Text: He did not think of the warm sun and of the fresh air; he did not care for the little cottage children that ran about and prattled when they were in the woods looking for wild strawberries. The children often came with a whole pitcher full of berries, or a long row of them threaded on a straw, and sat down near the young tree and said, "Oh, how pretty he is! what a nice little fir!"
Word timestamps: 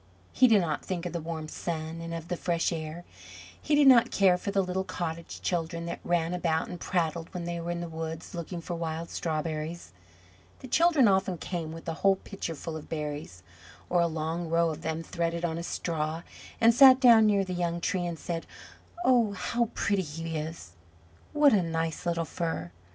He 0.33 0.47
did 0.47 0.61
not 0.61 0.83
think 0.83 1.05
of 1.05 1.13
the 1.13 1.21
warm 1.21 1.47
sun 1.47 2.01
and 2.01 2.11
of 2.11 2.27
the 2.27 2.35
fresh 2.35 2.73
air; 2.73 3.03
he 3.61 3.75
did 3.75 3.85
not 3.85 4.09
care 4.09 4.35
for 4.35 4.49
the 4.49 4.63
little 4.63 4.83
cottage 4.83 5.43
children 5.43 5.85
that 5.85 5.99
ran 6.03 6.33
about 6.33 6.69
and 6.69 6.79
prattled 6.79 7.31
when 7.35 7.43
they 7.45 7.59
were 7.59 7.69
in 7.69 7.81
the 7.81 7.87
woods 7.87 8.33
looking 8.33 8.61
for 8.61 8.73
wild 8.73 9.11
strawberries. 9.11 9.93
The 10.61 10.67
children 10.67 11.07
often 11.07 11.37
came 11.37 11.71
with 11.71 11.87
a 11.87 11.93
whole 12.01 12.15
pitcher 12.15 12.55
full 12.55 12.75
of 12.75 12.89
berries, 12.89 13.43
or 13.91 14.01
a 14.01 14.07
long 14.07 14.49
row 14.49 14.71
of 14.71 14.81
them 14.81 15.03
threaded 15.03 15.45
on 15.45 15.59
a 15.59 15.63
straw, 15.63 16.23
and 16.59 16.73
sat 16.73 16.99
down 16.99 17.27
near 17.27 17.45
the 17.45 17.53
young 17.53 17.79
tree 17.79 18.07
and 18.07 18.17
said, 18.17 18.47
"Oh, 19.05 19.33
how 19.33 19.69
pretty 19.75 20.01
he 20.01 20.35
is! 20.35 20.71
what 21.31 21.53
a 21.53 21.61
nice 21.61 22.07
little 22.07 22.25
fir!" 22.25 22.71